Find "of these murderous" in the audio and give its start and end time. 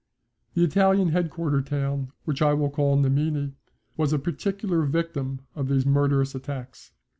5.53-6.33